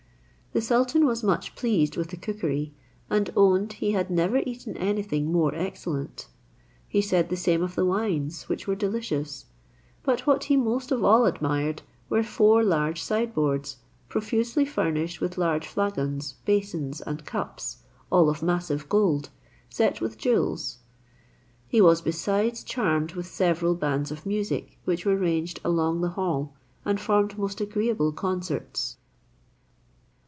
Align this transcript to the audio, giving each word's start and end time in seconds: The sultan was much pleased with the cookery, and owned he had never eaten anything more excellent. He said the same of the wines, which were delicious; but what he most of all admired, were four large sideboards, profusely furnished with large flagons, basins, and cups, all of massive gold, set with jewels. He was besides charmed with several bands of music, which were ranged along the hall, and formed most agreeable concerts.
The 0.53 0.59
sultan 0.59 1.05
was 1.05 1.23
much 1.23 1.55
pleased 1.55 1.95
with 1.95 2.09
the 2.09 2.17
cookery, 2.17 2.73
and 3.09 3.31
owned 3.37 3.71
he 3.71 3.91
had 3.93 4.09
never 4.09 4.35
eaten 4.35 4.75
anything 4.75 5.31
more 5.31 5.55
excellent. 5.55 6.27
He 6.89 7.01
said 7.01 7.29
the 7.29 7.37
same 7.37 7.63
of 7.63 7.75
the 7.75 7.85
wines, 7.85 8.49
which 8.49 8.67
were 8.67 8.75
delicious; 8.75 9.45
but 10.03 10.27
what 10.27 10.43
he 10.51 10.57
most 10.57 10.91
of 10.91 11.05
all 11.05 11.25
admired, 11.25 11.83
were 12.09 12.21
four 12.21 12.63
large 12.65 13.01
sideboards, 13.01 13.77
profusely 14.09 14.65
furnished 14.65 15.21
with 15.21 15.37
large 15.37 15.65
flagons, 15.65 16.33
basins, 16.43 16.99
and 16.99 17.23
cups, 17.23 17.83
all 18.11 18.29
of 18.29 18.43
massive 18.43 18.89
gold, 18.89 19.29
set 19.69 20.01
with 20.01 20.17
jewels. 20.17 20.79
He 21.69 21.79
was 21.79 22.01
besides 22.01 22.65
charmed 22.65 23.13
with 23.13 23.27
several 23.27 23.73
bands 23.73 24.11
of 24.11 24.25
music, 24.25 24.77
which 24.83 25.05
were 25.05 25.15
ranged 25.15 25.61
along 25.63 26.01
the 26.01 26.09
hall, 26.19 26.53
and 26.83 26.99
formed 26.99 27.37
most 27.37 27.61
agreeable 27.61 28.11
concerts. 28.11 28.97